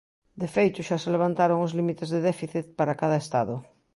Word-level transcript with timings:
De 0.41 0.47
feito, 0.55 0.79
xa 0.87 0.97
se 1.03 1.13
levantaron 1.15 1.63
os 1.65 1.75
límites 1.79 2.09
de 2.13 2.19
déficit 2.29 2.65
para 2.77 2.97
cada 3.01 3.21
estado. 3.23 3.55